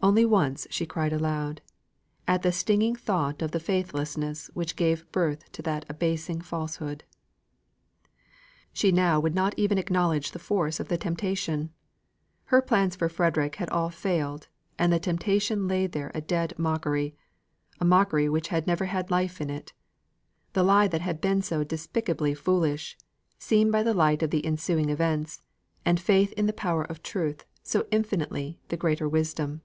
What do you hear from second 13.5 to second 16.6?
had all failed, and the temptation lay there a dead